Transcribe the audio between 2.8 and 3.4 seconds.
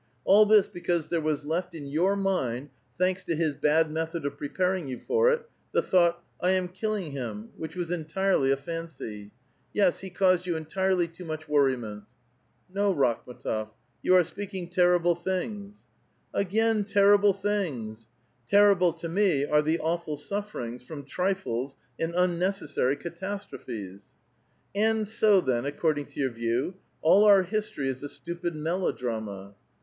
thanks to